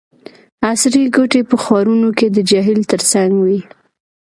عصري 0.69 1.03
کوټي 1.15 1.41
په 1.49 1.55
ښارونو 1.63 2.09
کې 2.17 2.27
د 2.29 2.37
جهیل 2.49 2.81
ترڅنګ 2.91 3.31
وي 3.45 3.59